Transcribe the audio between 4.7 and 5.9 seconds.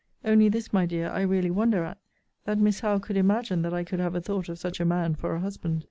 a man for a husband.